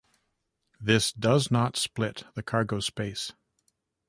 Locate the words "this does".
0.79-1.51